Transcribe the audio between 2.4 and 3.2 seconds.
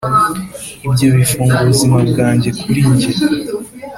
kuri njye.